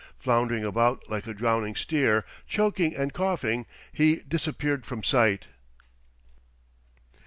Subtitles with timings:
[0.17, 5.45] Floundering about like a drowning steer, choking and coughing, he disappeared from sight.